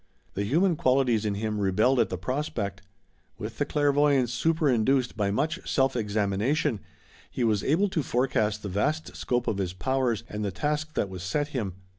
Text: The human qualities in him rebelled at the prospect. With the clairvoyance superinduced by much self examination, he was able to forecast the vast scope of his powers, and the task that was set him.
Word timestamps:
The 0.33 0.45
human 0.45 0.77
qualities 0.77 1.25
in 1.25 1.35
him 1.35 1.59
rebelled 1.59 1.99
at 1.99 2.09
the 2.09 2.17
prospect. 2.17 2.81
With 3.37 3.59
the 3.59 3.65
clairvoyance 3.67 4.33
superinduced 4.33 5.15
by 5.15 5.29
much 5.29 5.59
self 5.71 5.95
examination, 5.95 6.79
he 7.29 7.43
was 7.43 7.63
able 7.63 7.87
to 7.89 8.01
forecast 8.01 8.63
the 8.63 8.69
vast 8.69 9.15
scope 9.15 9.45
of 9.47 9.59
his 9.59 9.73
powers, 9.73 10.23
and 10.27 10.43
the 10.43 10.49
task 10.49 10.95
that 10.95 11.07
was 11.07 11.21
set 11.21 11.49
him. 11.49 11.73